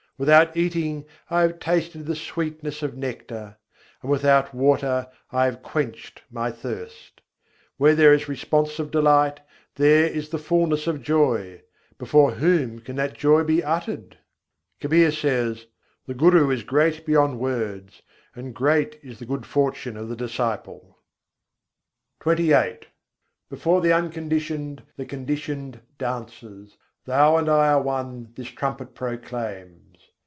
[0.19, 3.57] Without eating, I have tasted of the sweetness of nectar;
[4.03, 7.21] and without water, I have quenched my thirst.
[7.77, 9.39] Where there is the response of delight,
[9.77, 11.63] there is the fullness of joy.
[11.97, 14.19] Before whom can that joy be uttered?
[14.79, 15.65] Kabîr says:
[16.05, 18.03] "The Guru is great beyond words,
[18.35, 20.99] and great is the good fortune of the disciple."
[22.23, 22.33] XXVIII II.
[22.33, 22.35] 85.
[22.37, 22.87] nirgun âge sargun nâcai
[23.49, 29.87] Before the Unconditioned, the Conditioned dances: "Thou and I are one!" this trumpet proclaims.